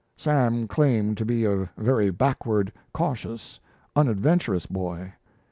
Sam 0.17 0.67
claimed 0.67 1.19
to 1.19 1.25
be 1.25 1.45
a 1.45 1.69
very 1.77 2.09
backward, 2.09 2.73
cautious, 2.91 3.59
unadventurous 3.95 4.65
boy. 4.65 5.13